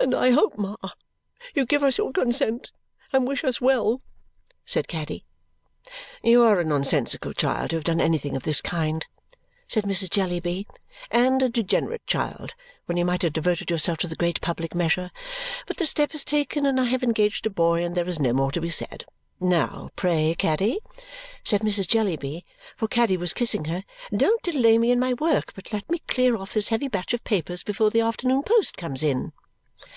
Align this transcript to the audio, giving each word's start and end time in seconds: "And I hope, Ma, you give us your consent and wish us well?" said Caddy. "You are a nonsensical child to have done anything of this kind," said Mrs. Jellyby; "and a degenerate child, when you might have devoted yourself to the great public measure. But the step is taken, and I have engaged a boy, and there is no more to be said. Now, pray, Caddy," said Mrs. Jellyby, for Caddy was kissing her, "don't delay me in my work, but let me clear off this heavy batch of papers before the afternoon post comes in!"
"And 0.00 0.14
I 0.14 0.30
hope, 0.30 0.56
Ma, 0.56 0.76
you 1.56 1.66
give 1.66 1.82
us 1.82 1.98
your 1.98 2.12
consent 2.12 2.70
and 3.12 3.26
wish 3.26 3.42
us 3.42 3.60
well?" 3.60 4.00
said 4.64 4.86
Caddy. 4.86 5.24
"You 6.22 6.44
are 6.44 6.60
a 6.60 6.64
nonsensical 6.64 7.32
child 7.32 7.70
to 7.70 7.76
have 7.78 7.84
done 7.84 8.00
anything 8.00 8.36
of 8.36 8.44
this 8.44 8.60
kind," 8.60 9.04
said 9.66 9.82
Mrs. 9.82 10.08
Jellyby; 10.10 10.68
"and 11.10 11.42
a 11.42 11.48
degenerate 11.48 12.06
child, 12.06 12.54
when 12.86 12.96
you 12.96 13.04
might 13.04 13.22
have 13.22 13.32
devoted 13.32 13.72
yourself 13.72 13.98
to 13.98 14.06
the 14.06 14.14
great 14.14 14.40
public 14.40 14.72
measure. 14.72 15.10
But 15.66 15.78
the 15.78 15.86
step 15.86 16.14
is 16.14 16.24
taken, 16.24 16.64
and 16.64 16.80
I 16.80 16.84
have 16.84 17.02
engaged 17.02 17.44
a 17.46 17.50
boy, 17.50 17.82
and 17.84 17.96
there 17.96 18.06
is 18.08 18.20
no 18.20 18.32
more 18.32 18.52
to 18.52 18.60
be 18.60 18.70
said. 18.70 19.04
Now, 19.40 19.90
pray, 19.96 20.32
Caddy," 20.38 20.78
said 21.42 21.62
Mrs. 21.62 21.88
Jellyby, 21.88 22.44
for 22.76 22.86
Caddy 22.86 23.16
was 23.16 23.34
kissing 23.34 23.64
her, 23.64 23.82
"don't 24.16 24.44
delay 24.44 24.78
me 24.78 24.92
in 24.92 25.00
my 25.00 25.14
work, 25.14 25.54
but 25.56 25.72
let 25.72 25.90
me 25.90 25.98
clear 26.06 26.36
off 26.36 26.54
this 26.54 26.68
heavy 26.68 26.86
batch 26.86 27.12
of 27.14 27.24
papers 27.24 27.64
before 27.64 27.90
the 27.90 28.00
afternoon 28.00 28.44
post 28.44 28.76
comes 28.76 29.02
in!" 29.02 29.32